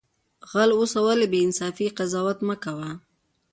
[0.51, 2.91] غل اوسه ولی بی انصافی قضاوت مکوه